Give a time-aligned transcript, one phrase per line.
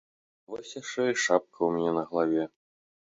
[0.53, 2.43] Вось яшчэ і шапка ў мяне на галаве.